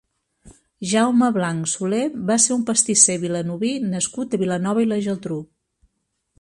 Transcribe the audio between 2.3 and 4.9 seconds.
va ser un pastisser vilanoví nascut a Vilanova